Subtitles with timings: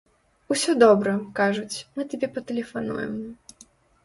[0.53, 3.13] Усё добра, кажуць, мы табе патэлефануем.